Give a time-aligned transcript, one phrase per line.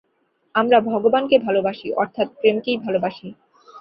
[0.55, 3.27] আমরা ভগবানকে ভালবাসি অর্থাৎ প্রেমকেই ভালবাসি।